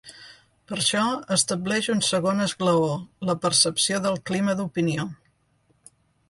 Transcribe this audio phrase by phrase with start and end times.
[0.69, 1.01] Per això,
[1.35, 2.89] estableix un segon esglaó,
[3.31, 5.07] la percepció del clima d'opinió.